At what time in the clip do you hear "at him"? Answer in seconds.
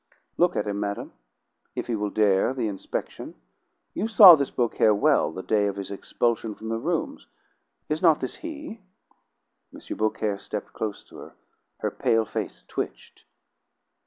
0.55-0.79